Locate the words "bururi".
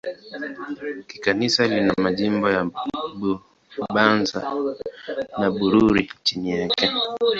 5.57-6.03